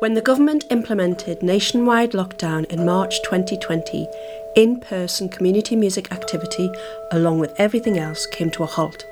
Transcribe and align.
When 0.00 0.14
the 0.14 0.20
government 0.20 0.64
implemented 0.70 1.40
nationwide 1.40 2.12
lockdown 2.12 2.64
in 2.66 2.84
March 2.84 3.22
2020, 3.22 4.08
in 4.56 4.80
person 4.80 5.28
community 5.28 5.76
music 5.76 6.10
activity, 6.10 6.68
along 7.12 7.38
with 7.38 7.54
everything 7.58 7.96
else, 7.96 8.26
came 8.26 8.50
to 8.50 8.64
a 8.64 8.66
halt. 8.66 9.06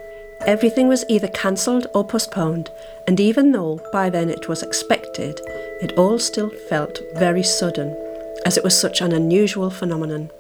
Everything 0.45 0.89
was 0.89 1.05
either 1.09 1.29
cancelled 1.29 1.87
or 1.95 2.05
postponed, 2.05 2.69
and 3.07 3.21
even 3.21 3.53
though 3.53 3.81
by 3.93 4.11
then 4.11 4.29
it 4.29 4.49
was 4.49 4.65
expected, 4.65 5.41
it 5.81 5.93
all 5.93 6.19
still 6.19 6.51
felt 6.69 6.99
very 7.15 7.45
sudden, 7.45 7.97
as 8.45 8.57
it 8.57 8.65
was 8.65 8.79
such 8.79 9.01
an 9.01 9.13
unusual 9.13 9.71
phenomenon. 9.71 10.31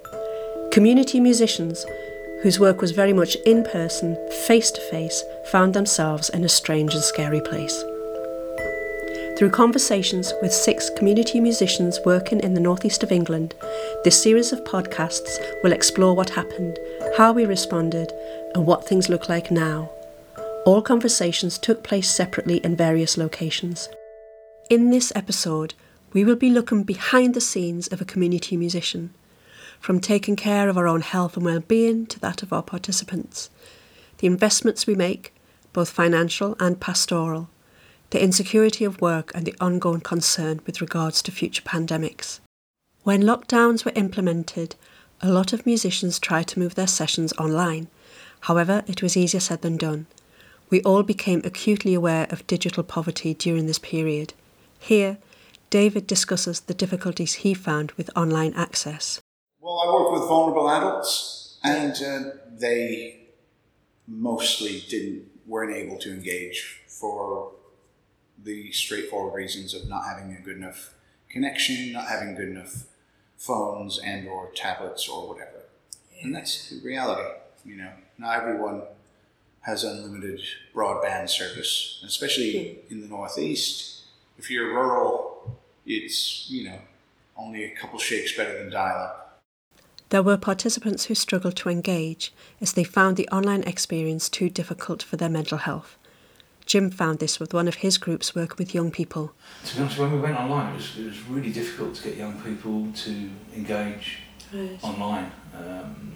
Community 0.73 1.21
musicians, 1.21 1.87
whose 2.43 2.59
work 2.59 2.81
was 2.81 2.91
very 2.91 3.13
much 3.13 3.37
in 3.47 3.63
person, 3.63 4.17
face 4.47 4.73
to 4.73 4.81
face, 4.91 5.23
found 5.53 5.73
themselves 5.73 6.31
in 6.31 6.43
a 6.43 6.49
strange 6.49 6.95
and 6.95 7.05
scary 7.05 7.41
place. 7.41 7.85
Through 9.43 9.51
conversations 9.51 10.33
with 10.41 10.53
six 10.53 10.89
community 10.89 11.41
musicians 11.41 11.99
working 12.07 12.39
in 12.39 12.55
the 12.55 12.61
northeast 12.61 13.03
of 13.03 13.11
England, 13.11 13.57
this 14.05 14.23
series 14.23 14.53
of 14.53 14.63
podcasts 14.63 15.37
will 15.65 15.73
explore 15.73 16.15
what 16.15 16.31
happened, 16.31 16.79
how 17.17 17.33
we 17.33 17.45
responded, 17.45 18.13
and 18.55 18.65
what 18.65 18.87
things 18.87 19.09
look 19.09 19.29
like 19.29 19.51
now. 19.51 19.91
All 20.65 20.81
conversations 20.81 21.59
took 21.59 21.83
place 21.83 22.09
separately 22.09 22.59
in 22.59 22.77
various 22.77 23.17
locations. 23.17 23.89
In 24.71 24.91
this 24.91 25.13
episode, 25.17 25.75
we 26.13 26.23
will 26.23 26.37
be 26.37 26.49
looking 26.49 26.85
behind 26.85 27.35
the 27.35 27.41
scenes 27.41 27.89
of 27.89 28.01
a 28.01 28.05
community 28.05 28.57
musician, 28.57 29.13
from 29.81 29.99
taking 29.99 30.37
care 30.37 30.69
of 30.69 30.79
our 30.79 30.87
own 30.87 31.01
health 31.01 31.37
and 31.37 31.45
well-being 31.45 32.07
to 32.07 32.21
that 32.21 32.45
of 32.45 32.53
our 32.53 32.63
participants, 32.63 33.51
the 34.19 34.29
investments 34.29 34.87
we 34.87 34.95
make, 34.95 35.35
both 35.73 35.91
financial 35.91 36.57
and 36.61 36.79
pastoral, 36.79 37.51
the 38.13 38.23
insecurity 38.23 38.85
of 38.85 39.01
work 39.01 39.33
and 39.35 39.47
the 39.47 39.55
ongoing 39.59 40.01
concern 40.01 40.61
with 40.67 40.83
regards 40.83 41.23
to 41.23 41.33
future 41.33 41.63
pandemics. 41.63 42.41
When 43.05 43.23
lockdowns 43.23 43.87
were 43.87 43.93
implemented, 43.95 44.77
a 45.23 45.31
lot 45.31 45.55
of 45.55 45.65
musicians 45.65 46.19
tried 46.19 46.47
to 46.49 46.59
move 46.59 46.75
their 46.75 46.87
sessions 46.87 47.33
online. 47.39 47.89
However, 48.41 48.85
it 48.87 49.03
was 49.03 49.17
easier 49.17 49.41
said 49.41 49.63
than 49.63 49.79
done. 49.79 50.07
We 50.69 50.83
all 50.83 51.03
became 51.03 51.41
acutely 51.43 51.95
aware 51.95 52.27
of 52.29 52.47
digital 52.47 52.83
poverty 52.83 53.33
during 53.33 53.67
this 53.67 53.79
period. 53.79 54.35
Here, 54.79 55.17
David 55.71 56.07
discusses 56.07 56.61
the 56.61 56.75
difficulties 56.75 57.35
he 57.35 57.55
found 57.55 57.93
with 57.93 58.11
online 58.15 58.53
access. 58.53 59.23
Well, 59.59 59.81
I 59.87 59.91
work 59.91 60.13
with 60.13 60.29
vulnerable 60.29 60.69
adults, 60.69 61.59
and 61.65 61.95
uh, 62.03 62.31
they 62.59 63.29
mostly 64.07 64.85
didn't 64.87 65.31
weren't 65.47 65.75
able 65.75 65.97
to 65.99 66.13
engage 66.13 66.83
for 66.87 67.53
the 68.43 68.73
straightforward 68.73 69.35
reasons 69.35 69.75
of 69.75 69.89
not 69.89 70.05
having 70.05 70.35
a 70.35 70.41
good 70.41 70.57
enough 70.57 70.95
connection, 71.29 71.93
not 71.93 72.09
having 72.09 72.35
good 72.35 72.49
enough 72.49 72.85
phones 73.37 73.99
and 73.99 74.29
or 74.29 74.51
tablets 74.55 75.09
or 75.09 75.29
whatever. 75.29 75.65
And 76.23 76.35
that's 76.35 76.71
the 76.71 76.81
reality. 76.81 77.29
You 77.65 77.77
know, 77.77 77.91
not 78.19 78.37
everyone 78.37 78.83
has 79.63 79.85
unlimited 79.85 80.41
broadband 80.75 81.29
service, 81.29 82.03
especially 82.05 82.81
in 82.91 83.01
the 83.01 83.09
Northeast. 83.09 84.03
If 84.39 84.51
you're 84.51 84.75
rural, 84.75 85.57
it's, 85.87 86.51
you 86.51 86.65
know, 86.65 86.79
only 87.37 87.65
a 87.65 87.71
couple 87.71 87.99
shakes 87.99 88.37
better 88.37 88.59
than 88.59 88.71
dial 88.71 88.99
up. 88.99 89.43
There 90.11 90.23
were 90.23 90.37
participants 90.37 91.07
who 91.07 91.15
struggled 91.15 91.57
to 91.57 91.71
engage 91.71 92.35
as 92.61 92.73
they 92.73 92.85
found 92.85 93.17
the 93.17 93.29
online 93.29 93.63
experience 93.63 94.29
too 94.29 94.51
difficult 94.51 95.03
for 95.03 95.17
their 95.17 95.31
mental 95.31 95.59
health. 95.59 95.97
Jim 96.73 96.91
found 96.91 97.19
this 97.19 97.39
with 97.39 97.53
one 97.53 97.69
of 97.69 97.75
his 97.75 97.99
groups 97.99 98.35
working 98.35 98.57
with 98.57 98.75
young 98.75 98.91
people. 98.91 99.35
To 99.67 99.77
be 99.77 99.83
honest, 99.83 99.99
when 99.99 100.11
we 100.11 100.19
went 100.21 100.39
online, 100.39 100.73
it 100.73 100.77
was, 100.77 100.99
it 100.99 101.05
was 101.05 101.23
really 101.25 101.53
difficult 101.53 101.95
to 101.97 102.05
get 102.05 102.17
young 102.17 102.41
people 102.41 102.91
to 102.91 103.31
engage 103.55 104.21
right. 104.55 104.79
online. 104.83 105.31
Um, 105.55 106.15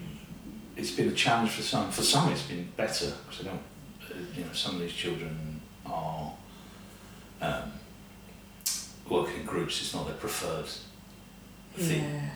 it's 0.74 0.92
been 0.92 1.10
a 1.10 1.12
challenge 1.12 1.50
for 1.50 1.60
some. 1.60 1.90
For 1.90 2.00
some, 2.00 2.32
it's 2.32 2.44
been 2.44 2.70
better 2.74 3.12
because 3.28 3.46
I 3.46 3.50
don't. 3.50 3.60
Uh, 4.00 4.14
you 4.34 4.44
know, 4.46 4.52
some 4.54 4.76
of 4.76 4.80
these 4.80 4.94
children 4.94 5.60
are 5.84 6.32
um, 7.42 7.72
working 9.10 9.40
in 9.40 9.44
groups. 9.44 9.82
It's 9.82 9.92
not 9.92 10.06
their 10.06 10.16
preferred 10.16 10.70
thing. 11.74 12.02
Yeah. 12.02 12.30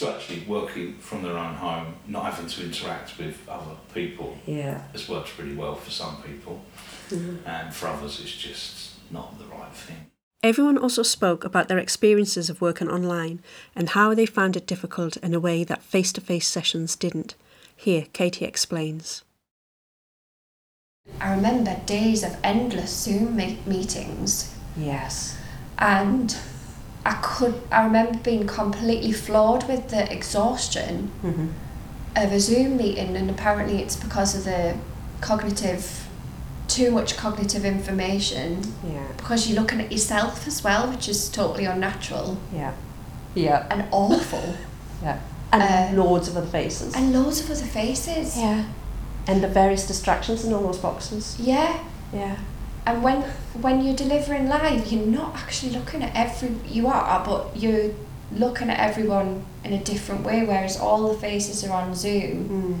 So 0.00 0.10
actually 0.10 0.40
working 0.48 0.94
from 0.94 1.22
their 1.22 1.36
own 1.36 1.56
home, 1.56 1.94
not 2.08 2.24
having 2.32 2.46
to 2.46 2.64
interact 2.64 3.18
with 3.18 3.46
other 3.46 3.76
people, 3.92 4.34
yeah. 4.46 4.84
has 4.92 5.10
worked 5.10 5.38
really 5.38 5.54
well 5.54 5.74
for 5.74 5.90
some 5.90 6.22
people, 6.22 6.64
mm-hmm. 7.10 7.46
and 7.46 7.74
for 7.74 7.88
others, 7.88 8.18
it's 8.18 8.34
just 8.34 8.92
not 9.10 9.38
the 9.38 9.44
right 9.44 9.74
thing. 9.74 10.06
Everyone 10.42 10.78
also 10.78 11.02
spoke 11.02 11.44
about 11.44 11.68
their 11.68 11.76
experiences 11.76 12.48
of 12.48 12.62
working 12.62 12.88
online 12.88 13.42
and 13.76 13.90
how 13.90 14.14
they 14.14 14.24
found 14.24 14.56
it 14.56 14.66
difficult 14.66 15.18
in 15.18 15.34
a 15.34 15.38
way 15.38 15.64
that 15.64 15.82
face 15.82 16.14
to 16.14 16.22
face 16.22 16.48
sessions 16.48 16.96
didn't. 16.96 17.34
Here, 17.76 18.06
Katie 18.14 18.46
explains. 18.46 19.22
I 21.20 21.34
remember 21.34 21.78
days 21.84 22.24
of 22.24 22.34
endless 22.42 23.04
Zoom 23.04 23.36
meetings. 23.36 24.54
Yes. 24.78 25.36
And 25.76 26.34
I 27.04 27.14
could 27.22 27.62
I 27.70 27.84
remember 27.84 28.18
being 28.18 28.46
completely 28.46 29.12
floored 29.12 29.64
with 29.66 29.88
the 29.88 30.10
exhaustion 30.12 31.10
mm-hmm. 31.22 31.48
of 32.16 32.32
a 32.32 32.40
Zoom 32.40 32.76
meeting 32.76 33.16
and 33.16 33.30
apparently 33.30 33.82
it's 33.82 33.96
because 33.96 34.36
of 34.36 34.44
the 34.44 34.76
cognitive 35.20 36.06
too 36.68 36.90
much 36.90 37.16
cognitive 37.16 37.64
information. 37.64 38.62
Yeah. 38.84 39.06
Because 39.16 39.48
you're 39.48 39.60
looking 39.60 39.80
at 39.80 39.90
yourself 39.90 40.46
as 40.46 40.62
well, 40.62 40.88
which 40.88 41.08
is 41.08 41.28
totally 41.28 41.64
unnatural. 41.64 42.38
Yeah. 42.52 42.74
Yeah. 43.34 43.66
And 43.70 43.86
awful. 43.90 44.56
yeah. 45.02 45.20
And 45.52 45.98
uh, 45.98 46.02
loads 46.02 46.28
of 46.28 46.36
other 46.36 46.46
faces. 46.46 46.94
And 46.94 47.12
loads 47.12 47.40
of 47.40 47.50
other 47.50 47.66
faces. 47.66 48.36
Yeah. 48.36 48.66
And 49.26 49.42
the 49.42 49.48
various 49.48 49.86
distractions 49.86 50.44
in 50.44 50.52
all 50.52 50.62
those 50.62 50.78
boxes. 50.78 51.36
Yeah. 51.40 51.82
Yeah 52.12 52.36
and 52.86 53.02
when 53.02 53.22
when 53.60 53.84
you're 53.84 53.96
delivering 53.96 54.48
live 54.48 54.90
you're 54.90 55.06
not 55.06 55.34
actually 55.36 55.72
looking 55.72 56.02
at 56.02 56.14
every 56.14 56.54
you 56.66 56.86
are 56.86 57.24
but 57.24 57.56
you're 57.56 57.92
looking 58.32 58.70
at 58.70 58.78
everyone 58.78 59.44
in 59.64 59.72
a 59.72 59.84
different 59.84 60.24
way 60.24 60.44
whereas 60.44 60.78
all 60.78 61.12
the 61.12 61.18
faces 61.18 61.64
are 61.64 61.72
on 61.72 61.94
zoom 61.94 62.48
mm. 62.48 62.78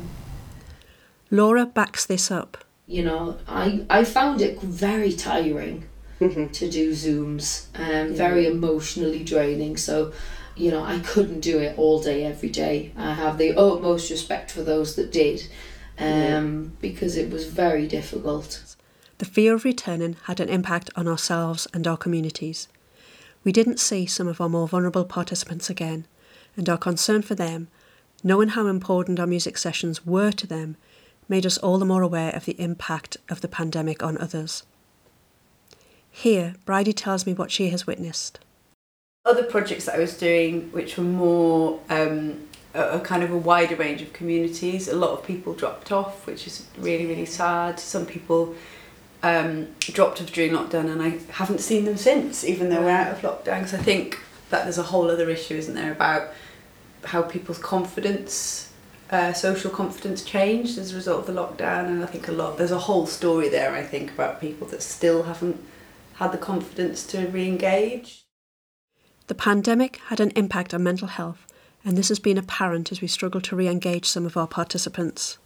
laura 1.30 1.66
backs 1.66 2.06
this 2.06 2.30
up 2.30 2.64
you 2.86 3.02
know 3.02 3.36
i 3.48 3.84
i 3.90 4.04
found 4.04 4.40
it 4.40 4.60
very 4.60 5.12
tiring 5.12 5.84
mm-hmm. 6.20 6.46
to 6.48 6.70
do 6.70 6.92
zooms 6.92 7.66
um, 7.74 8.10
yeah. 8.10 8.16
very 8.16 8.46
emotionally 8.46 9.24
draining 9.24 9.76
so 9.76 10.12
you 10.56 10.70
know 10.70 10.82
i 10.82 10.98
couldn't 11.00 11.40
do 11.40 11.58
it 11.58 11.76
all 11.78 12.00
day 12.00 12.24
every 12.24 12.48
day 12.48 12.92
i 12.96 13.12
have 13.12 13.38
the 13.38 13.50
utmost 13.56 14.10
respect 14.10 14.50
for 14.50 14.62
those 14.62 14.96
that 14.96 15.12
did 15.12 15.46
um, 15.98 16.06
yeah. 16.06 16.70
because 16.80 17.16
it 17.16 17.30
was 17.30 17.46
very 17.46 17.86
difficult 17.86 18.70
the 19.20 19.26
fear 19.26 19.54
of 19.54 19.66
returning 19.66 20.16
had 20.24 20.40
an 20.40 20.48
impact 20.48 20.88
on 20.96 21.06
ourselves 21.06 21.68
and 21.74 21.86
our 21.86 21.98
communities. 21.98 22.68
We 23.44 23.52
didn't 23.52 23.78
see 23.78 24.06
some 24.06 24.26
of 24.26 24.40
our 24.40 24.48
more 24.48 24.66
vulnerable 24.66 25.04
participants 25.04 25.68
again, 25.68 26.06
and 26.56 26.66
our 26.70 26.78
concern 26.78 27.20
for 27.20 27.34
them, 27.34 27.68
knowing 28.24 28.48
how 28.48 28.66
important 28.66 29.20
our 29.20 29.26
music 29.26 29.58
sessions 29.58 30.06
were 30.06 30.32
to 30.32 30.46
them, 30.46 30.78
made 31.28 31.44
us 31.44 31.58
all 31.58 31.76
the 31.76 31.84
more 31.84 32.00
aware 32.00 32.34
of 32.34 32.46
the 32.46 32.58
impact 32.58 33.18
of 33.28 33.42
the 33.42 33.48
pandemic 33.48 34.02
on 34.02 34.16
others. 34.16 34.62
Here, 36.10 36.54
Bridie 36.64 36.94
tells 36.94 37.26
me 37.26 37.34
what 37.34 37.50
she 37.50 37.68
has 37.68 37.86
witnessed. 37.86 38.40
Other 39.26 39.42
projects 39.42 39.84
that 39.84 39.96
I 39.96 39.98
was 39.98 40.16
doing, 40.16 40.72
which 40.72 40.96
were 40.96 41.04
more 41.04 41.78
um, 41.90 42.48
a, 42.72 42.92
a 42.92 43.00
kind 43.00 43.22
of 43.22 43.30
a 43.30 43.36
wider 43.36 43.76
range 43.76 44.00
of 44.00 44.14
communities, 44.14 44.88
a 44.88 44.96
lot 44.96 45.10
of 45.10 45.26
people 45.26 45.52
dropped 45.52 45.92
off, 45.92 46.26
which 46.26 46.46
is 46.46 46.66
really, 46.78 47.04
really 47.04 47.26
sad. 47.26 47.78
Some 47.78 48.06
people 48.06 48.54
um, 49.22 49.68
dropped 49.80 50.20
off 50.20 50.32
during 50.32 50.52
lockdown 50.52 50.90
and 50.90 51.02
I 51.02 51.18
haven't 51.32 51.60
seen 51.60 51.84
them 51.84 51.96
since, 51.96 52.44
even 52.44 52.70
though 52.70 52.82
we're 52.82 52.90
out 52.90 53.12
of 53.12 53.20
lockdown. 53.20 53.58
Because 53.58 53.74
I 53.74 53.82
think 53.82 54.18
that 54.50 54.64
there's 54.64 54.78
a 54.78 54.84
whole 54.84 55.10
other 55.10 55.28
issue, 55.30 55.54
isn't 55.54 55.74
there, 55.74 55.92
about 55.92 56.32
how 57.04 57.22
people's 57.22 57.58
confidence, 57.58 58.72
uh, 59.10 59.32
social 59.32 59.70
confidence 59.70 60.22
changed 60.22 60.78
as 60.78 60.92
a 60.92 60.96
result 60.96 61.28
of 61.28 61.34
the 61.34 61.40
lockdown. 61.40 61.86
And 61.86 62.02
I 62.02 62.06
think 62.06 62.28
a 62.28 62.32
lot, 62.32 62.58
there's 62.58 62.70
a 62.70 62.78
whole 62.78 63.06
story 63.06 63.48
there, 63.48 63.74
I 63.74 63.82
think, 63.82 64.12
about 64.12 64.40
people 64.40 64.66
that 64.68 64.82
still 64.82 65.24
haven't 65.24 65.62
had 66.14 66.32
the 66.32 66.38
confidence 66.38 67.06
to 67.08 67.26
re 67.28 67.46
engage. 67.46 68.24
The 69.26 69.34
pandemic 69.34 70.00
had 70.06 70.20
an 70.20 70.30
impact 70.30 70.74
on 70.74 70.82
mental 70.82 71.08
health, 71.08 71.46
and 71.84 71.96
this 71.96 72.08
has 72.08 72.18
been 72.18 72.36
apparent 72.36 72.90
as 72.90 73.00
we 73.00 73.06
struggle 73.06 73.40
to 73.42 73.56
re 73.56 73.68
engage 73.68 74.06
some 74.06 74.26
of 74.26 74.36
our 74.36 74.48
participants. 74.48 75.38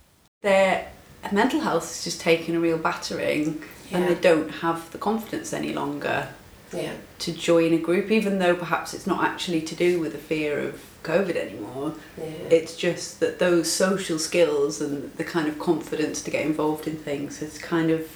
There 0.43 0.89
mental 1.33 1.61
health 1.61 1.85
is 1.91 2.05
just 2.05 2.21
taking 2.21 2.57
a 2.57 2.61
real 2.61 2.79
battering 2.79 3.63
yeah. 3.91 3.99
and 3.99 4.09
they 4.09 4.21
don't 4.21 4.51
have 4.51 4.91
the 4.93 4.99
confidence 4.99 5.53
any 5.53 5.73
longer 5.73 6.29
yeah. 6.73 6.95
to 7.21 7.33
join 7.33 7.73
a 7.73 7.79
group, 7.79 8.11
even 8.11 8.39
though 8.39 8.55
perhaps 8.55 8.95
it's 8.95 9.07
not 9.07 9.25
actually 9.25 9.63
to 9.63 9.75
do 9.75 10.01
with 10.01 10.13
the 10.13 10.19
fear 10.19 10.59
of 10.59 10.83
COVID 11.03 11.37
anymore. 11.37 11.95
Yeah. 12.19 12.25
It's 12.51 12.77
just 12.77 13.21
that 13.21 13.39
those 13.39 13.71
social 13.71 14.19
skills 14.19 14.81
and 14.81 15.13
the 15.15 15.25
kind 15.25 15.49
of 15.49 15.59
confidence 15.59 16.23
to 16.23 16.31
get 16.31 16.45
involved 16.45 16.87
in 16.87 16.97
things 16.97 17.39
has 17.39 17.59
kind 17.59 17.91
of 17.91 18.09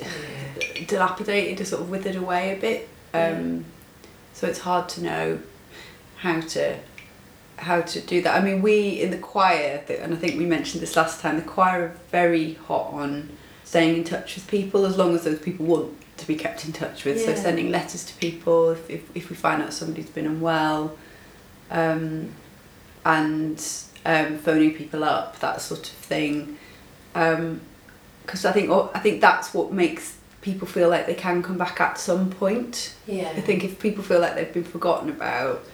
yeah. 0.00 0.84
dilapidated, 0.86 1.66
sort 1.66 1.82
of 1.82 1.90
withered 1.90 2.16
away 2.16 2.56
a 2.56 2.60
bit 2.60 2.88
Um, 3.14 3.64
so 4.32 4.46
it's 4.46 4.60
hard 4.60 4.88
to 4.90 5.02
know 5.02 5.38
how 6.16 6.40
to 6.40 6.78
how 7.62 7.80
to 7.80 8.00
do 8.00 8.20
that. 8.22 8.40
I 8.40 8.44
mean, 8.44 8.60
we 8.60 9.00
in 9.00 9.10
the 9.10 9.18
choir, 9.18 9.82
and 9.88 10.12
I 10.12 10.16
think 10.16 10.38
we 10.38 10.44
mentioned 10.44 10.82
this 10.82 10.96
last 10.96 11.20
time. 11.20 11.36
The 11.36 11.42
choir 11.42 11.82
are 11.84 11.96
very 12.10 12.54
hot 12.54 12.92
on 12.92 13.30
staying 13.64 13.96
in 13.96 14.04
touch 14.04 14.34
with 14.34 14.46
people 14.48 14.84
as 14.84 14.96
long 14.96 15.14
as 15.14 15.24
those 15.24 15.38
people 15.38 15.64
want 15.66 15.94
to 16.18 16.26
be 16.26 16.34
kept 16.36 16.66
in 16.66 16.72
touch 16.72 17.04
with. 17.04 17.24
So 17.24 17.34
sending 17.34 17.70
letters 17.70 18.04
to 18.04 18.14
people 18.16 18.70
if, 18.70 18.90
if, 18.90 19.16
if 19.16 19.30
we 19.30 19.36
find 19.36 19.62
out 19.62 19.72
somebody's 19.72 20.10
been 20.10 20.26
unwell, 20.26 20.96
um, 21.70 22.34
and 23.04 23.64
um, 24.04 24.38
phoning 24.38 24.74
people 24.74 25.04
up, 25.04 25.38
that 25.40 25.60
sort 25.60 25.80
of 25.80 25.94
thing. 25.94 26.58
Because 27.12 28.44
I 28.44 28.52
think 28.52 28.70
oh, 28.70 28.90
I 28.94 28.98
think 28.98 29.20
that's 29.20 29.54
what 29.54 29.72
makes 29.72 30.18
people 30.42 30.66
feel 30.66 30.88
like 30.88 31.06
they 31.06 31.14
can 31.14 31.42
come 31.42 31.56
back 31.56 31.80
at 31.80 31.98
some 31.98 32.28
point. 32.28 32.94
Yeah. 33.06 33.32
I 33.36 33.40
think 33.40 33.62
if 33.64 33.78
people 33.78 34.02
feel 34.02 34.20
like 34.20 34.34
they've 34.34 34.52
been 34.52 34.64
forgotten 34.64 35.08
about, 35.08 35.64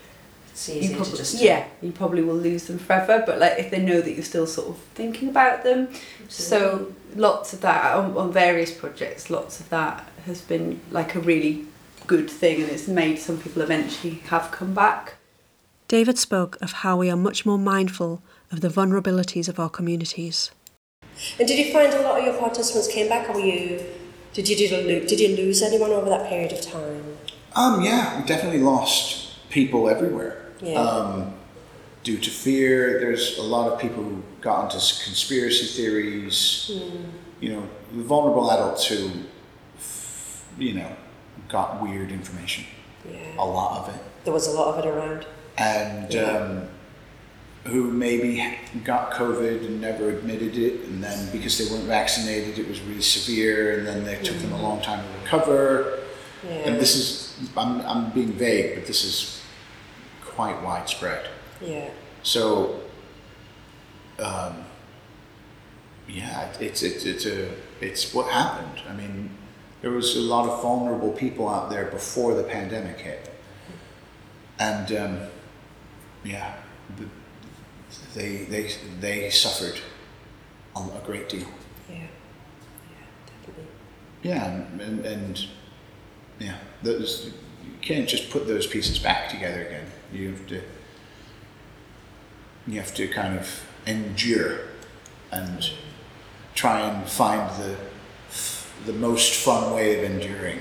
it's 0.66 0.88
you 0.88 0.96
probably 0.96 1.25
yeah, 1.34 1.66
you 1.81 1.93
probably 1.93 2.22
will 2.22 2.34
lose 2.34 2.66
them 2.66 2.78
forever. 2.78 3.22
But 3.25 3.38
like 3.38 3.58
if 3.58 3.70
they 3.70 3.81
know 3.81 4.00
that 4.00 4.12
you're 4.12 4.25
still 4.25 4.46
sort 4.46 4.69
of 4.69 4.78
thinking 4.94 5.28
about 5.28 5.62
them, 5.62 5.88
so 6.28 6.93
lots 7.14 7.52
of 7.52 7.60
that 7.60 7.94
on, 7.94 8.16
on 8.16 8.32
various 8.32 8.72
projects, 8.72 9.31
lots 9.31 9.60
of 9.60 9.69
that 9.69 10.08
has 10.26 10.40
been 10.40 10.81
like 10.90 11.14
a 11.14 11.20
really 11.20 11.66
good 12.06 12.28
thing, 12.28 12.62
and 12.62 12.70
it's 12.70 12.88
made 12.88 13.19
some 13.19 13.38
people 13.38 13.62
eventually 13.62 14.14
have 14.31 14.50
come 14.50 14.75
back. 14.75 15.14
David 15.87 16.19
spoke 16.19 16.58
of 16.61 16.72
how 16.72 16.96
we 16.96 17.11
are 17.11 17.16
much 17.16 17.46
more 17.46 17.58
mindful 17.58 18.22
of 18.50 18.61
the 18.61 18.69
vulnerabilities 18.69 19.49
of 19.49 19.61
our 19.61 19.70
communities. 19.70 20.50
And 21.38 21.46
did 21.49 21.58
you 21.58 21.72
find 21.72 21.93
a 21.93 22.02
lot 22.02 22.19
of 22.19 22.25
your 22.25 22.34
participants 22.34 22.88
came 22.88 23.08
back, 23.08 23.28
or 23.28 23.34
were 23.34 23.40
you? 23.40 23.84
Did 24.32 24.49
you 24.49 24.56
did 24.56 24.70
you, 24.70 25.06
did 25.06 25.20
you 25.20 25.37
lose 25.37 25.62
anyone 25.62 25.90
over 25.90 26.08
that 26.11 26.28
period 26.28 26.52
of 26.52 26.61
time? 26.61 27.16
Um, 27.56 27.82
yeah, 27.82 28.20
we 28.20 28.26
definitely 28.26 28.61
lost 28.61 29.49
people 29.50 29.88
everywhere. 29.88 30.38
Yeah. 30.60 30.81
Um, 30.81 31.34
due 32.05 32.19
to 32.19 32.31
fear, 32.31 32.99
there's 33.00 33.38
a 33.38 33.43
lot 33.43 33.72
of 33.72 33.78
people 33.78 34.02
who 34.02 34.22
got 34.40 34.64
into 34.64 34.76
conspiracy 35.05 35.66
theories. 35.66 36.70
You 37.40 37.52
know, 37.52 37.69
the 37.93 38.02
vulnerable 38.02 38.50
adults 38.50 38.87
who, 38.87 39.10
you 40.58 40.75
know, 40.75 40.90
got 41.49 41.82
weird 41.82 42.10
information. 42.10 42.64
Yeah. 43.08 43.19
A 43.38 43.44
lot 43.44 43.78
of 43.88 43.94
it. 43.94 44.00
There 44.25 44.32
was 44.32 44.46
a 44.49 44.52
lot 44.52 44.75
of 44.75 44.84
it 44.84 44.88
around. 44.88 45.26
and 45.56 46.14
um, 46.16 46.69
who 47.64 47.90
maybe 47.90 48.44
got 48.84 49.12
COVID 49.12 49.64
and 49.66 49.81
never 49.81 50.11
admitted 50.11 50.56
it, 50.56 50.81
and 50.87 51.02
then 51.02 51.31
because 51.32 51.58
they 51.58 51.72
weren't 51.72 51.87
vaccinated, 51.87 52.58
it 52.58 52.69
was 52.69 52.81
really 52.82 53.02
severe, 53.02 53.78
and 53.78 53.87
then 53.87 54.04
they 54.04 54.16
took 54.22 54.37
them 54.38 54.52
a 54.52 54.62
long 54.62 54.81
time 54.81 55.04
to 55.04 55.20
recover. 55.22 55.99
Yeah. 56.44 56.50
And 56.50 56.81
this 56.81 56.94
is, 56.96 57.37
I'm, 57.56 57.81
I'm 57.82 58.11
being 58.11 58.32
vague, 58.32 58.76
but 58.76 58.87
this 58.87 59.04
is 59.04 59.38
quite 60.38 60.62
widespread. 60.62 61.29
Yeah. 61.61 61.90
So, 62.23 62.81
um, 64.20 64.64
yeah, 66.06 66.49
it's 66.61 66.81
it's 66.85 67.05
it's 67.05 67.26
a 67.26 67.50
it's 67.81 68.14
what 68.14 68.31
happened. 68.31 68.81
I 68.88 68.93
mean, 68.94 69.31
there 69.82 69.90
was 69.90 70.14
a 70.14 70.20
lot 70.20 70.49
of 70.49 70.62
vulnerable 70.62 71.11
people 71.11 71.49
out 71.49 71.70
there 71.70 71.87
before 71.87 72.35
the 72.35 72.44
pandemic 72.44 73.00
hit, 73.00 73.35
and 74.61 74.93
um, 74.93 75.19
yeah, 76.23 76.55
they 78.14 78.44
they 78.44 78.70
they 79.00 79.31
suffered 79.31 79.81
a, 80.76 80.79
a 80.79 81.02
great 81.05 81.29
deal. 81.29 81.50
Yeah. 81.90 81.96
Yeah. 81.96 83.06
Definitely. 83.26 83.73
Yeah, 84.23 84.44
and, 84.46 84.81
and, 84.81 85.06
and 85.06 85.46
yeah, 86.38 86.58
those 86.85 87.32
you 87.68 87.78
can't 87.80 88.08
just 88.08 88.30
put 88.30 88.46
those 88.46 88.66
pieces 88.66 88.98
back 88.98 89.28
together 89.28 89.66
again. 89.66 89.86
You 90.12 90.30
have 90.30 90.46
to 90.48 90.62
you 92.66 92.80
have 92.80 92.94
to 92.94 93.08
kind 93.08 93.38
of 93.38 93.64
endure 93.86 94.60
and 95.32 95.70
try 96.54 96.80
and 96.80 97.08
find 97.08 97.50
the 97.62 97.76
the 98.86 98.92
most 98.92 99.34
fun 99.34 99.74
way 99.74 99.98
of 99.98 100.10
enduring 100.10 100.60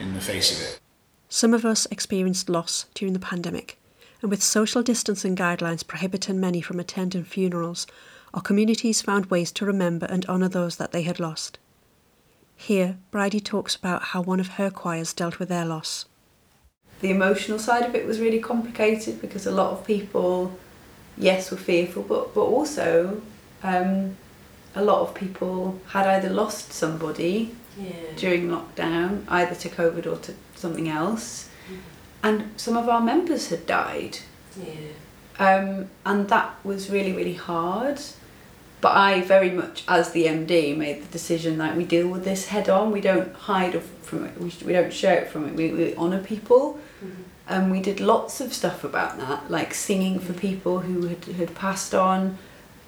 in 0.00 0.14
the 0.14 0.20
face 0.20 0.52
of 0.52 0.66
it. 0.66 0.80
Some 1.28 1.54
of 1.54 1.64
us 1.64 1.86
experienced 1.90 2.48
loss 2.48 2.86
during 2.94 3.12
the 3.12 3.18
pandemic, 3.18 3.78
and 4.22 4.30
with 4.30 4.42
social 4.42 4.82
distancing 4.82 5.36
guidelines 5.36 5.86
prohibiting 5.86 6.40
many 6.40 6.60
from 6.60 6.80
attending 6.80 7.24
funerals, 7.24 7.86
our 8.32 8.42
communities 8.42 9.02
found 9.02 9.26
ways 9.26 9.52
to 9.52 9.66
remember 9.66 10.06
and 10.06 10.26
honour 10.26 10.48
those 10.48 10.76
that 10.76 10.92
they 10.92 11.02
had 11.02 11.20
lost. 11.20 11.58
Here, 12.56 12.98
Bridie 13.10 13.40
talks 13.40 13.76
about 13.76 14.02
how 14.02 14.22
one 14.22 14.40
of 14.40 14.48
her 14.56 14.70
choirs 14.70 15.12
dealt 15.12 15.38
with 15.38 15.48
their 15.48 15.64
loss. 15.64 16.06
The 17.00 17.10
emotional 17.10 17.58
side 17.58 17.84
of 17.84 17.94
it 17.94 18.06
was 18.06 18.20
really 18.20 18.40
complicated 18.40 19.20
because 19.20 19.46
a 19.46 19.50
lot 19.50 19.70
of 19.72 19.86
people, 19.86 20.56
yes, 21.18 21.50
were 21.50 21.56
fearful, 21.56 22.02
but 22.02 22.34
but 22.34 22.42
also 22.44 23.20
um, 23.62 24.16
a 24.74 24.82
lot 24.82 25.00
of 25.00 25.14
people 25.14 25.78
had 25.88 26.06
either 26.06 26.30
lost 26.30 26.72
somebody 26.72 27.54
during 28.16 28.48
lockdown, 28.48 29.24
either 29.28 29.54
to 29.54 29.68
COVID 29.68 30.06
or 30.06 30.16
to 30.18 30.32
something 30.54 30.88
else, 30.88 31.48
and 32.22 32.50
some 32.56 32.76
of 32.76 32.88
our 32.88 33.00
members 33.00 33.48
had 33.50 33.66
died, 33.66 34.18
um, 35.38 35.88
and 36.06 36.28
that 36.28 36.54
was 36.64 36.88
really 36.90 37.12
really 37.12 37.34
hard. 37.34 38.00
But 38.80 38.92
I 38.96 39.20
very 39.22 39.50
much, 39.50 39.84
as 39.88 40.12
the 40.12 40.26
MD, 40.26 40.76
made 40.76 41.02
the 41.02 41.08
decision 41.08 41.58
that 41.58 41.76
we 41.76 41.84
deal 41.84 42.08
with 42.08 42.24
this 42.24 42.46
head 42.48 42.68
on. 42.68 42.92
We 42.92 43.00
don't 43.00 43.34
hide 43.34 43.80
from 44.02 44.24
it. 44.26 44.38
We, 44.40 44.52
we 44.64 44.72
don't 44.72 44.92
shout 44.92 45.26
from 45.28 45.48
it. 45.48 45.54
We, 45.54 45.72
we 45.72 45.96
honour 45.96 46.22
people. 46.22 46.78
And 47.48 47.70
we 47.70 47.80
did 47.80 48.00
lots 48.00 48.40
of 48.40 48.52
stuff 48.52 48.82
about 48.82 49.18
that, 49.18 49.50
like 49.50 49.72
singing 49.72 50.18
for 50.18 50.32
people 50.32 50.80
who 50.80 51.06
had, 51.06 51.24
had 51.24 51.54
passed 51.54 51.94
on, 51.94 52.38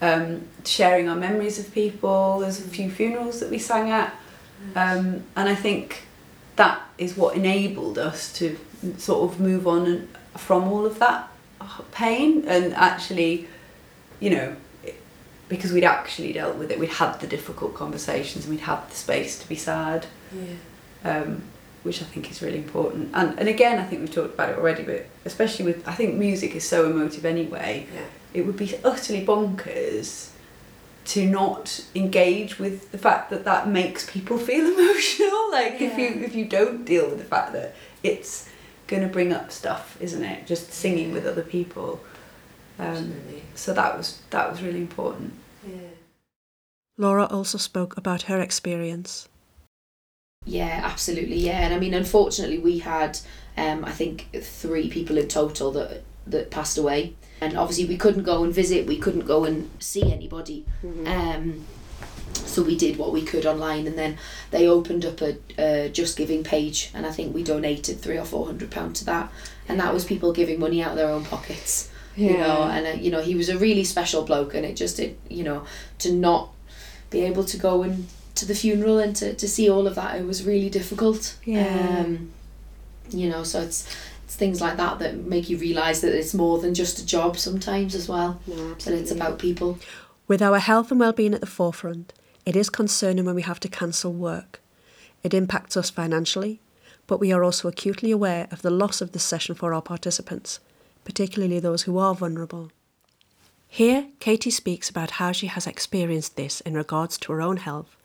um, 0.02 0.48
sharing 0.64 1.08
our 1.08 1.16
memories 1.16 1.58
of 1.58 1.72
people. 1.72 2.40
There's 2.40 2.60
a 2.60 2.68
few 2.68 2.90
funerals 2.90 3.40
that 3.40 3.50
we 3.50 3.58
sang 3.58 3.90
at. 3.90 4.14
Um, 4.74 5.24
and 5.36 5.48
I 5.48 5.54
think 5.54 6.02
that 6.56 6.80
is 6.98 7.16
what 7.16 7.36
enabled 7.36 7.98
us 7.98 8.32
to 8.34 8.58
sort 8.96 9.30
of 9.30 9.38
move 9.40 9.68
on 9.68 9.86
and, 9.86 10.08
from 10.36 10.64
all 10.64 10.84
of 10.84 10.98
that 10.98 11.28
pain. 11.92 12.44
And 12.48 12.74
actually, 12.74 13.46
you 14.18 14.30
know, 14.30 14.56
because 15.48 15.72
we'd 15.72 15.84
actually 15.84 16.32
dealt 16.32 16.56
with 16.56 16.70
it, 16.70 16.78
we'd 16.78 16.90
had 16.90 17.20
the 17.20 17.26
difficult 17.26 17.74
conversations 17.74 18.44
and 18.44 18.54
we'd 18.54 18.64
had 18.64 18.88
the 18.90 18.96
space 18.96 19.38
to 19.38 19.48
be 19.48 19.54
sad. 19.56 20.06
Um, 21.04 21.42
which 21.88 22.02
I 22.02 22.04
think 22.04 22.30
is 22.30 22.42
really 22.42 22.58
important. 22.58 23.10
And 23.14 23.38
and 23.40 23.48
again, 23.48 23.78
I 23.78 23.84
think 23.84 24.02
we've 24.02 24.14
talked 24.14 24.34
about 24.34 24.50
it 24.50 24.58
already, 24.58 24.82
but 24.82 25.06
especially 25.24 25.64
with 25.64 25.88
I 25.88 25.94
think 25.94 26.14
music 26.14 26.54
is 26.54 26.68
so 26.68 26.88
emotive 26.88 27.24
anyway. 27.24 27.86
Yeah. 27.92 28.00
It 28.34 28.46
would 28.46 28.58
be 28.58 28.76
utterly 28.84 29.24
bonkers 29.24 30.30
to 31.06 31.26
not 31.26 31.82
engage 31.94 32.58
with 32.58 32.92
the 32.92 32.98
fact 32.98 33.30
that 33.30 33.46
that 33.46 33.66
makes 33.66 34.08
people 34.08 34.36
feel 34.36 34.66
emotional. 34.78 35.50
Like 35.50 35.80
if 35.80 35.98
you 35.98 36.08
if 36.22 36.34
you 36.34 36.44
don't 36.44 36.84
deal 36.84 37.08
with 37.08 37.18
the 37.18 37.24
fact 37.24 37.54
that 37.54 37.74
it's 38.02 38.50
going 38.86 39.02
to 39.02 39.08
bring 39.08 39.32
up 39.32 39.50
stuff, 39.50 39.96
isn't 40.00 40.22
it? 40.22 40.46
Just 40.46 40.70
singing 40.72 41.12
with 41.12 41.26
other 41.26 41.42
people. 41.42 42.00
Um, 42.78 43.14
so 43.54 43.72
that 43.72 43.96
was 43.96 44.20
that 44.28 44.50
was 44.50 44.62
really 44.62 44.82
important. 44.82 45.32
Yeah. 45.66 45.94
Laura 46.98 47.24
also 47.24 47.56
spoke 47.56 47.96
about 47.96 48.22
her 48.22 48.40
experience. 48.40 49.28
Yeah, 50.48 50.80
absolutely. 50.82 51.36
Yeah, 51.36 51.60
and 51.60 51.74
I 51.74 51.78
mean, 51.78 51.92
unfortunately, 51.92 52.58
we 52.58 52.78
had, 52.78 53.18
um, 53.56 53.84
I 53.84 53.92
think, 53.92 54.28
three 54.42 54.88
people 54.88 55.18
in 55.18 55.28
total 55.28 55.70
that 55.72 56.02
that 56.26 56.50
passed 56.50 56.78
away, 56.78 57.14
and 57.40 57.56
obviously 57.56 57.84
we 57.86 57.96
couldn't 57.96 58.22
go 58.22 58.44
and 58.44 58.52
visit. 58.52 58.86
We 58.86 58.98
couldn't 58.98 59.26
go 59.26 59.44
and 59.44 59.70
see 59.78 60.10
anybody. 60.10 60.64
Um, 61.06 61.64
so 62.32 62.62
we 62.62 62.76
did 62.76 62.96
what 62.96 63.12
we 63.12 63.22
could 63.22 63.44
online, 63.44 63.86
and 63.86 63.98
then 63.98 64.16
they 64.50 64.66
opened 64.66 65.04
up 65.04 65.20
a, 65.20 65.36
a 65.58 65.90
Just 65.90 66.16
Giving 66.16 66.42
page, 66.44 66.90
and 66.94 67.04
I 67.06 67.10
think 67.12 67.34
we 67.34 67.42
donated 67.42 68.00
three 68.00 68.16
or 68.18 68.24
four 68.24 68.46
hundred 68.46 68.70
pound 68.70 68.96
to 68.96 69.04
that, 69.04 69.30
and 69.68 69.78
that 69.80 69.92
was 69.92 70.04
people 70.06 70.32
giving 70.32 70.58
money 70.58 70.82
out 70.82 70.92
of 70.92 70.96
their 70.96 71.10
own 71.10 71.24
pockets. 71.24 71.90
You 72.16 72.38
know, 72.38 72.62
and 72.64 72.86
uh, 72.86 72.90
you 73.00 73.10
know 73.10 73.20
he 73.20 73.34
was 73.34 73.48
a 73.48 73.58
really 73.58 73.84
special 73.84 74.24
bloke, 74.24 74.54
and 74.54 74.64
it 74.64 74.76
just 74.76 74.98
it 74.98 75.18
you 75.28 75.44
know 75.44 75.64
to 75.98 76.12
not 76.12 76.50
be 77.10 77.20
able 77.24 77.44
to 77.44 77.56
go 77.56 77.82
and 77.82 78.06
to 78.38 78.46
the 78.46 78.54
funeral 78.54 78.98
and 78.98 79.14
to, 79.16 79.34
to 79.34 79.46
see 79.48 79.68
all 79.70 79.86
of 79.86 79.94
that 79.94 80.16
it 80.20 80.26
was 80.26 80.44
really 80.44 80.70
difficult 80.70 81.36
Yeah. 81.44 82.00
um 82.00 82.30
you 83.10 83.28
know 83.28 83.42
so 83.44 83.60
it's 83.62 83.80
it's 84.24 84.36
things 84.36 84.60
like 84.60 84.76
that 84.76 84.98
that 84.98 85.16
make 85.16 85.48
you 85.50 85.56
realize 85.58 86.00
that 86.02 86.14
it's 86.14 86.34
more 86.34 86.58
than 86.58 86.74
just 86.74 86.98
a 86.98 87.06
job 87.06 87.36
sometimes 87.38 87.94
as 87.94 88.08
well 88.08 88.40
No, 88.46 88.74
that 88.74 88.94
it's 88.94 89.10
about 89.10 89.38
people 89.38 89.78
With 90.26 90.42
our 90.42 90.58
health 90.58 90.90
and 90.90 91.00
well-being 91.00 91.34
at 91.34 91.40
the 91.40 91.46
forefront, 91.60 92.12
it 92.44 92.54
is 92.56 92.68
concerning 92.70 93.24
when 93.24 93.34
we 93.34 93.42
have 93.50 93.60
to 93.60 93.68
cancel 93.80 94.12
work. 94.12 94.60
It 95.22 95.32
impacts 95.32 95.74
us 95.76 95.88
financially, 95.90 96.60
but 97.06 97.18
we 97.20 97.32
are 97.32 97.42
also 97.42 97.66
acutely 97.68 98.10
aware 98.12 98.46
of 98.52 98.60
the 98.60 98.70
loss 98.82 99.00
of 99.00 99.12
this 99.12 99.24
session 99.24 99.54
for 99.54 99.72
our 99.72 99.80
participants, 99.82 100.60
particularly 101.04 101.60
those 101.60 101.84
who 101.84 101.96
are 101.96 102.14
vulnerable. 102.14 102.70
Here, 103.66 104.08
Katie 104.20 104.50
speaks 104.50 104.90
about 104.90 105.12
how 105.12 105.32
she 105.32 105.46
has 105.46 105.66
experienced 105.66 106.36
this 106.36 106.60
in 106.62 106.74
regards 106.74 107.16
to 107.18 107.32
her 107.32 107.40
own 107.40 107.56
health, 107.58 107.96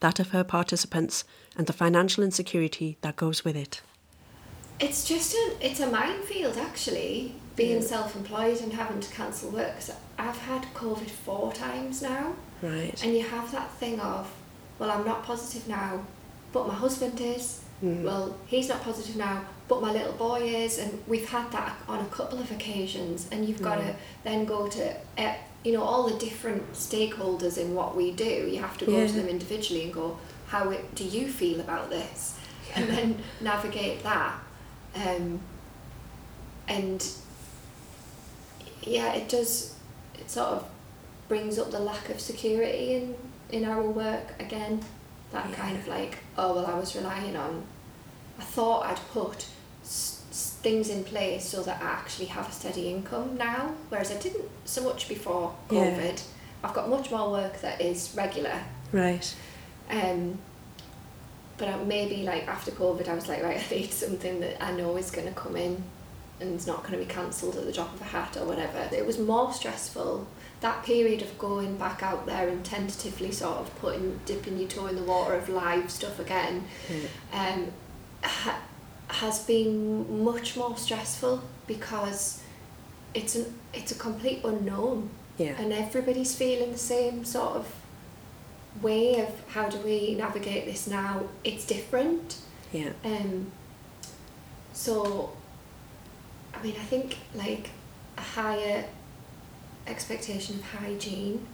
that 0.00 0.18
of 0.20 0.30
her 0.30 0.44
participants, 0.44 1.24
and 1.56 1.66
the 1.66 1.72
financial 1.72 2.22
insecurity 2.24 2.96
that 3.02 3.16
goes 3.16 3.44
with 3.44 3.56
it. 3.56 3.80
it's 4.80 5.04
just 5.08 5.34
a 5.34 5.44
it's 5.60 5.80
a 5.80 5.86
minefield 5.90 6.56
actually 6.56 7.34
being 7.56 7.82
self-employed 7.82 8.60
and 8.60 8.72
having 8.72 9.00
to 9.00 9.10
cancel 9.12 9.50
work 9.50 9.74
'cause 9.74 9.90
I've 10.16 10.38
had 10.38 10.62
COVID 10.74 11.10
four 11.10 11.52
times 11.52 12.00
now 12.00 12.34
Right. 12.62 12.96
and 13.02 13.12
you 13.16 13.24
have 13.24 13.50
that 13.50 13.70
thing 13.80 13.98
of 13.98 14.30
well 14.78 14.90
I'm 14.92 15.04
not 15.04 15.24
positive 15.24 15.66
now 15.68 16.04
but 16.52 16.68
my 16.68 16.74
husband 16.74 17.20
is 17.20 17.60
Mm. 17.82 18.02
well 18.04 18.36
he's 18.46 18.68
not 18.68 18.80
positive 18.82 19.16
now 19.16 19.36
but 19.68 19.80
my 19.82 19.92
little 19.92 20.12
boy 20.28 20.40
is 20.64 20.78
and 20.78 20.90
we've 21.06 21.28
had 21.28 21.50
that 21.52 21.72
on 21.88 21.98
a 22.00 22.08
couple 22.18 22.38
of 22.44 22.48
occasions 22.52 23.26
and 23.32 23.38
you've 23.48 23.62
got 23.62 23.76
to 23.76 23.94
then 24.24 24.44
go 24.44 24.66
to 24.68 24.82
uh, 25.24 25.34
you 25.64 25.72
know 25.72 25.82
all 25.82 26.08
the 26.08 26.16
different 26.18 26.72
stakeholders 26.72 27.58
in 27.58 27.74
what 27.74 27.96
we 27.96 28.10
do 28.12 28.24
you 28.24 28.58
have 28.60 28.78
to 28.78 28.86
go 28.86 28.92
Yeah. 28.92 29.06
to 29.06 29.12
them 29.12 29.28
individually 29.28 29.84
and 29.84 29.92
go 29.92 30.18
how 30.46 30.70
it, 30.70 30.94
do 30.94 31.04
you 31.04 31.28
feel 31.28 31.60
about 31.60 31.90
this? 31.90 32.38
And 32.74 32.88
then 32.88 33.22
navigate 33.40 34.02
that 34.02 34.34
um, 34.94 35.40
and 36.68 37.06
yeah 38.82 39.12
it 39.14 39.28
does 39.28 39.74
it 40.18 40.30
sort 40.30 40.48
of 40.48 40.68
brings 41.28 41.58
up 41.58 41.70
the 41.70 41.78
lack 41.80 42.08
of 42.08 42.20
security 42.20 42.94
in 42.94 43.14
in 43.50 43.64
our 43.64 43.82
work 43.82 44.34
again. 44.40 44.80
That 45.32 45.52
kind 45.52 45.76
of 45.76 45.86
like 45.88 46.18
oh 46.38 46.54
well 46.54 46.66
I 46.66 46.78
was 46.78 46.94
relying 46.96 47.36
on 47.36 47.64
I 48.38 48.44
thought 48.44 48.86
I'd 48.86 49.00
put 49.12 49.46
things 50.30 50.90
in 50.90 51.04
place 51.04 51.46
so 51.48 51.62
that 51.62 51.80
I 51.82 51.86
actually 51.86 52.26
have 52.26 52.48
a 52.48 52.52
steady 52.52 52.90
income 52.90 53.36
now 53.38 53.72
whereas 53.88 54.10
I 54.10 54.18
didn't 54.18 54.44
so 54.64 54.82
much 54.84 55.08
before 55.08 55.54
Yeah. 55.70 55.78
COVID 55.98 56.22
I've 56.62 56.74
got 56.74 56.88
much 56.88 57.10
more 57.10 57.30
work 57.30 57.60
that 57.60 57.80
is 57.80 58.12
regular 58.16 58.60
Right. 58.92 59.34
um, 59.90 60.38
but 61.56 61.68
I, 61.68 61.76
maybe 61.84 62.22
like 62.22 62.46
after 62.46 62.70
COVID, 62.70 63.08
I 63.08 63.14
was 63.14 63.26
like, 63.28 63.42
right, 63.42 63.58
I 63.70 63.74
need 63.74 63.92
something 63.92 64.38
that 64.40 64.62
I 64.62 64.70
know 64.72 64.96
is 64.96 65.10
going 65.10 65.26
to 65.26 65.34
come 65.34 65.56
in 65.56 65.82
and 66.40 66.54
it's 66.54 66.66
not 66.68 66.82
going 66.84 66.92
to 66.92 66.98
be 66.98 67.04
cancelled 67.12 67.56
at 67.56 67.64
the 67.66 67.72
drop 67.72 67.92
of 67.94 68.00
a 68.00 68.04
hat 68.04 68.36
or 68.36 68.44
whatever. 68.46 68.88
It 68.94 69.04
was 69.04 69.18
more 69.18 69.52
stressful. 69.52 70.24
That 70.60 70.84
period 70.84 71.20
of 71.22 71.36
going 71.36 71.76
back 71.76 72.00
out 72.02 72.26
there 72.26 72.48
and 72.48 72.64
tentatively 72.64 73.32
sort 73.32 73.56
of 73.58 73.76
putting, 73.80 74.20
dipping 74.24 74.56
your 74.58 74.68
toe 74.68 74.86
in 74.86 74.94
the 74.94 75.02
water 75.02 75.34
of 75.34 75.48
live 75.48 75.90
stuff 75.90 76.20
again, 76.20 76.64
um, 77.32 77.72
has 79.08 79.40
been 79.40 80.22
much 80.24 80.56
more 80.56 80.76
stressful 80.76 81.42
because 81.66 82.42
it's 83.14 83.34
an 83.36 83.54
it's 83.72 83.90
a 83.92 83.94
complete 83.94 84.40
unknown 84.44 85.08
Yeah. 85.38 85.54
and 85.60 85.72
everybody's 85.72 86.34
feeling 86.36 86.72
the 86.72 86.78
same 86.78 87.24
sort 87.24 87.56
of 87.56 87.74
way 88.82 89.20
of 89.20 89.28
how 89.48 89.68
do 89.68 89.78
we 89.78 90.14
navigate 90.14 90.66
this 90.66 90.86
now 90.86 91.24
it's 91.42 91.64
different 91.66 92.36
Yeah. 92.72 92.90
um 93.04 93.50
so 94.72 95.32
i 96.54 96.62
mean 96.62 96.74
i 96.78 96.84
think 96.84 97.16
like 97.34 97.70
a 98.18 98.20
higher 98.20 98.84
expectation 99.86 100.56
of 100.56 100.64
hygiene 100.64 101.46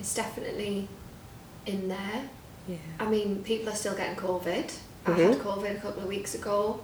is 0.00 0.14
definitely 0.14 0.88
in 1.66 1.88
there 1.88 2.28
Yeah. 2.68 2.76
i 3.00 3.06
mean 3.06 3.42
people 3.42 3.68
are 3.72 3.76
still 3.76 3.96
getting 3.96 4.16
covid 4.16 4.72
i 5.06 5.10
Mhm. 5.10 5.28
had 5.28 5.38
covid 5.38 5.76
a 5.78 5.80
couple 5.80 6.02
of 6.02 6.08
weeks 6.08 6.34
ago 6.34 6.80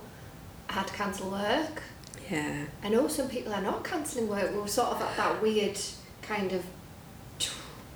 i 0.68 0.72
had 0.74 0.86
to 0.86 0.92
cancel 0.94 1.30
work 1.30 1.82
Yeah. 2.30 2.64
I 2.84 2.88
know 2.90 3.08
some 3.08 3.28
people 3.28 3.52
are 3.52 3.60
not 3.70 3.82
cancelling 3.82 4.28
work. 4.28 4.54
We're 4.54 4.68
sort 4.68 4.90
of 4.94 5.02
at 5.02 5.16
that 5.16 5.42
weird 5.42 5.76
kind 6.22 6.52
of 6.52 6.62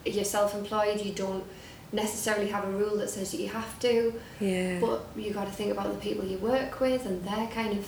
you're 0.05 0.25
self-employed. 0.25 1.01
You 1.01 1.13
don't 1.13 1.45
necessarily 1.93 2.49
have 2.49 2.65
a 2.65 2.71
rule 2.71 2.97
that 2.99 3.11
says 3.11 3.31
that 3.31 3.41
you 3.41 3.49
have 3.49 3.79
to, 3.81 4.13
Yeah. 4.41 4.81
but 4.81 5.07
you 5.17 5.33
got 5.33 5.47
to 5.47 5.53
think 5.53 5.71
about 5.71 5.89
the 5.95 6.01
people 6.01 6.25
you 6.25 6.39
work 6.39 6.81
with 6.81 7.07
and 7.07 7.25
their 7.25 7.47
kind 7.47 7.79
of 7.79 7.87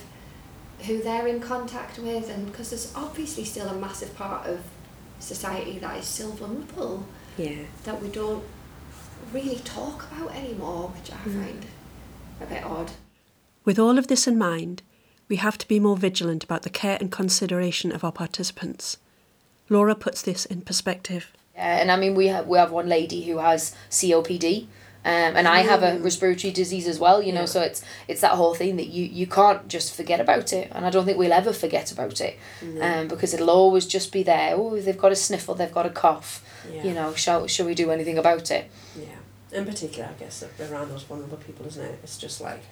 who 0.87 1.03
they're 1.03 1.27
in 1.27 1.41
contact 1.41 1.99
with, 1.99 2.31
and 2.31 2.47
because 2.47 2.71
there's 2.71 2.93
obviously 2.95 3.45
still 3.45 3.69
a 3.69 3.75
massive 3.75 4.15
part 4.15 4.47
of 4.47 4.61
society 5.19 5.79
that 5.81 5.99
is 5.99 6.07
still 6.07 6.31
vulnerable 6.31 7.05
yeah. 7.37 7.63
that 7.85 8.01
we 8.01 8.09
don't 8.09 8.45
really 9.33 9.59
talk 9.65 10.07
about 10.13 10.33
anymore, 10.37 10.93
which 10.97 11.11
I 11.11 11.17
find 11.25 11.67
a 12.41 12.47
bit 12.47 12.65
odd. 12.65 12.93
With 13.65 13.79
all 13.79 13.99
of 13.99 14.07
this 14.09 14.27
in 14.27 14.39
mind, 14.39 14.83
we 15.29 15.37
have 15.37 15.59
to 15.59 15.69
be 15.69 15.81
more 15.81 15.97
vigilant 15.97 16.45
about 16.45 16.63
the 16.63 16.71
care 16.71 16.99
and 17.01 17.11
consideration 17.11 17.91
of 17.93 18.05
our 18.05 18.13
participants. 18.13 18.99
Laura 19.69 19.95
puts 19.95 20.23
this 20.23 20.45
in 20.47 20.61
perspective. 20.61 21.33
Yeah, 21.55 21.79
and 21.81 21.91
I 21.91 21.97
mean 21.97 22.15
we 22.15 22.29
have 22.29 22.47
we 22.47 22.59
have 22.59 22.71
one 22.71 22.89
lady 22.89 23.25
who 23.25 23.39
has 23.39 23.75
COPD, 23.91 24.65
um, 25.05 25.37
and 25.37 25.49
I 25.49 25.61
have 25.61 25.83
a 25.83 25.99
respiratory 25.99 26.53
disease 26.53 26.87
as 26.87 27.01
well. 27.01 27.21
You 27.23 27.33
know, 27.33 27.41
Yeah. 27.41 27.47
so 27.47 27.61
it's 27.63 27.83
it's 28.07 28.21
that 28.21 28.33
whole 28.33 28.55
thing 28.55 28.77
that 28.77 28.87
you 28.89 29.05
you 29.07 29.27
can't 29.27 29.67
just 29.67 29.95
forget 29.97 30.21
about 30.21 30.53
it, 30.53 30.71
and 30.73 30.87
I 30.87 30.91
don't 30.91 31.05
think 31.07 31.19
we'll 31.19 31.33
ever 31.33 31.53
forget 31.53 31.91
about 31.91 32.21
it, 32.21 32.39
um, 32.81 33.09
because 33.09 33.35
it'll 33.35 33.51
always 33.51 33.87
just 33.87 34.13
be 34.13 34.23
there. 34.23 34.55
Oh, 34.55 34.79
they've 34.79 34.97
got 34.99 35.11
a 35.13 35.17
sniffle, 35.17 35.55
they've 35.57 35.73
got 35.73 35.87
a 35.87 35.91
cough. 35.91 36.45
Yeah. 36.73 36.85
You 36.85 36.93
know, 36.95 37.15
shall 37.15 37.47
shall 37.49 37.67
we 37.67 37.75
do 37.75 37.91
anything 37.91 38.19
about 38.19 38.51
it? 38.53 38.71
Yeah. 38.97 39.16
In 39.53 39.65
particular, 39.65 40.09
I 40.09 40.19
guess 40.19 40.45
around 40.61 40.91
those 40.91 41.05
vulnerable 41.05 41.37
people, 41.37 41.67
isn't 41.67 41.85
it? 41.85 42.01
It's 42.03 42.19
just 42.19 42.41
like 42.41 42.63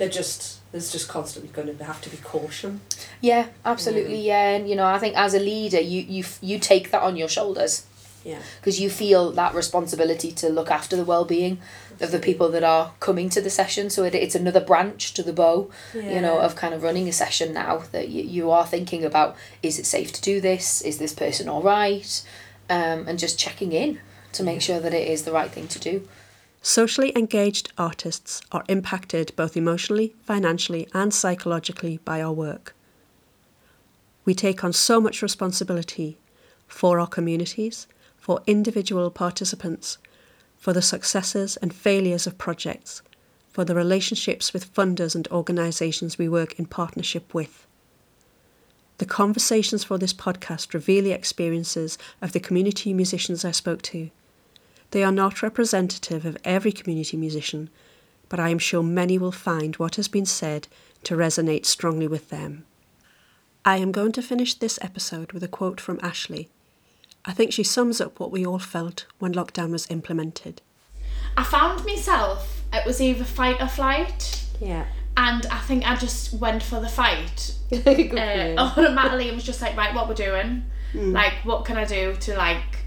they're 0.00 0.08
just 0.08 0.60
there's 0.72 0.90
just 0.90 1.08
constantly 1.08 1.52
going 1.52 1.76
to 1.76 1.84
have 1.84 2.00
to 2.00 2.10
be 2.10 2.16
caution. 2.16 2.80
Yeah, 3.20 3.48
absolutely. 3.64 4.20
Yeah, 4.26 4.56
and 4.56 4.68
you 4.68 4.74
know, 4.74 4.86
I 4.86 4.98
think 4.98 5.14
as 5.16 5.34
a 5.34 5.38
leader, 5.38 5.80
you 5.80 6.00
you 6.02 6.24
you 6.40 6.58
take 6.58 6.90
that 6.90 7.02
on 7.02 7.16
your 7.16 7.28
shoulders. 7.28 7.86
Yeah. 8.22 8.40
because 8.60 8.78
you 8.78 8.90
feel 8.90 9.32
that 9.32 9.54
responsibility 9.54 10.30
to 10.32 10.50
look 10.50 10.70
after 10.70 10.94
the 10.94 11.06
well-being 11.06 11.56
of 12.02 12.10
the 12.10 12.18
people 12.18 12.50
that 12.50 12.62
are 12.62 12.92
coming 13.00 13.30
to 13.30 13.40
the 13.40 13.48
session 13.48 13.88
so 13.88 14.04
it, 14.04 14.14
it's 14.14 14.34
another 14.34 14.60
branch 14.60 15.14
to 15.14 15.22
the 15.22 15.32
bow 15.32 15.70
yeah. 15.94 16.16
you 16.16 16.20
know 16.20 16.38
of 16.38 16.54
kind 16.54 16.74
of 16.74 16.82
running 16.82 17.08
a 17.08 17.12
session 17.12 17.54
now 17.54 17.78
that 17.92 18.10
you, 18.10 18.22
you 18.22 18.50
are 18.50 18.66
thinking 18.66 19.06
about 19.06 19.36
is 19.62 19.78
it 19.78 19.86
safe 19.86 20.12
to 20.12 20.20
do 20.20 20.38
this 20.38 20.82
is 20.82 20.98
this 20.98 21.14
person 21.14 21.48
all 21.48 21.62
right 21.62 22.22
um, 22.68 23.08
and 23.08 23.18
just 23.18 23.38
checking 23.38 23.72
in 23.72 23.98
to 24.32 24.42
make 24.42 24.60
sure 24.60 24.80
that 24.80 24.94
it 24.94 25.08
is 25.08 25.22
the 25.22 25.32
right 25.32 25.50
thing 25.50 25.68
to 25.68 25.78
do 25.78 26.06
Socially 26.62 27.16
engaged 27.16 27.72
artists 27.78 28.42
are 28.52 28.64
impacted 28.68 29.32
both 29.34 29.56
emotionally, 29.56 30.14
financially, 30.22 30.86
and 30.92 31.14
psychologically 31.14 31.98
by 32.04 32.20
our 32.20 32.32
work. 32.32 32.74
We 34.26 34.34
take 34.34 34.62
on 34.62 34.74
so 34.74 35.00
much 35.00 35.22
responsibility 35.22 36.18
for 36.68 37.00
our 37.00 37.06
communities, 37.06 37.86
for 38.18 38.42
individual 38.46 39.10
participants, 39.10 39.96
for 40.58 40.74
the 40.74 40.82
successes 40.82 41.56
and 41.56 41.72
failures 41.72 42.26
of 42.26 42.36
projects, 42.36 43.00
for 43.48 43.64
the 43.64 43.74
relationships 43.74 44.52
with 44.52 44.72
funders 44.74 45.14
and 45.14 45.26
organisations 45.28 46.18
we 46.18 46.28
work 46.28 46.58
in 46.58 46.66
partnership 46.66 47.32
with. 47.32 47.66
The 48.98 49.06
conversations 49.06 49.82
for 49.82 49.96
this 49.96 50.12
podcast 50.12 50.74
reveal 50.74 51.04
the 51.04 51.12
experiences 51.12 51.96
of 52.20 52.32
the 52.32 52.40
community 52.40 52.92
musicians 52.92 53.46
I 53.46 53.52
spoke 53.52 53.80
to. 53.82 54.10
They 54.90 55.04
are 55.04 55.12
not 55.12 55.42
representative 55.42 56.24
of 56.24 56.36
every 56.44 56.72
community 56.72 57.16
musician, 57.16 57.70
but 58.28 58.40
I 58.40 58.48
am 58.48 58.58
sure 58.58 58.82
many 58.82 59.18
will 59.18 59.32
find 59.32 59.76
what 59.76 59.96
has 59.96 60.08
been 60.08 60.26
said 60.26 60.68
to 61.04 61.16
resonate 61.16 61.66
strongly 61.66 62.08
with 62.08 62.28
them. 62.30 62.64
I 63.64 63.76
am 63.76 63.92
going 63.92 64.12
to 64.12 64.22
finish 64.22 64.54
this 64.54 64.78
episode 64.82 65.32
with 65.32 65.42
a 65.44 65.48
quote 65.48 65.80
from 65.80 66.00
Ashley. 66.02 66.48
I 67.24 67.32
think 67.32 67.52
she 67.52 67.62
sums 67.62 68.00
up 68.00 68.18
what 68.18 68.30
we 68.32 68.44
all 68.46 68.58
felt 68.58 69.06
when 69.18 69.34
lockdown 69.34 69.70
was 69.70 69.90
implemented. 69.90 70.62
I 71.36 71.44
found 71.44 71.84
myself, 71.84 72.62
it 72.72 72.86
was 72.86 73.00
either 73.00 73.24
fight 73.24 73.60
or 73.60 73.68
flight, 73.68 74.44
Yeah. 74.60 74.86
and 75.16 75.44
I 75.46 75.58
think 75.58 75.88
I 75.88 75.96
just 75.96 76.32
went 76.34 76.62
for 76.62 76.80
the 76.80 76.88
fight. 76.88 77.54
uh, 77.72 78.54
automatically, 78.58 79.28
it 79.28 79.34
was 79.34 79.44
just 79.44 79.60
like, 79.60 79.76
right, 79.76 79.94
what 79.94 80.08
we're 80.08 80.14
doing. 80.14 80.64
Like, 80.92 81.34
what 81.44 81.64
can 81.64 81.76
I 81.76 81.84
do 81.84 82.16
to, 82.16 82.36
like, 82.36 82.78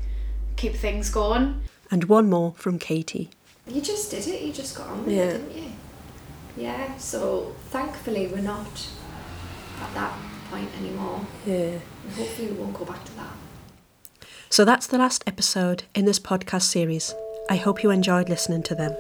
keep 0.58 0.74
things 0.76 1.10
going? 1.10 1.62
And 1.94 2.06
one 2.06 2.28
more 2.28 2.56
from 2.58 2.80
Katie. 2.80 3.30
You 3.68 3.80
just 3.80 4.10
did 4.10 4.26
it. 4.28 4.42
You 4.42 4.52
just 4.52 4.76
got 4.76 4.88
on 4.88 5.06
with 5.06 5.14
Yeah. 5.14 5.26
it, 5.26 5.32
didn't 5.48 5.64
you? 5.64 5.72
Yeah. 6.58 6.98
So 6.98 7.54
thankfully, 7.70 8.26
we're 8.26 8.42
not 8.42 8.88
at 9.80 9.94
that 9.94 10.14
point 10.50 10.70
anymore. 10.80 11.22
Yeah. 11.46 11.78
And 12.08 12.14
hopefully, 12.18 12.48
we 12.48 12.58
won't 12.58 12.74
go 12.74 12.84
back 12.84 13.06
to 13.06 13.12
that. 13.18 14.28
So 14.50 14.66
that's 14.66 14.88
the 14.88 14.98
last 14.98 15.24
episode 15.28 15.84
in 15.94 16.06
this 16.06 16.18
podcast 16.20 16.64
series. 16.64 17.14
I 17.48 17.58
hope 17.58 17.84
you 17.84 17.92
enjoyed 17.92 18.28
listening 18.28 18.64
to 18.64 18.74
them. 18.76 18.96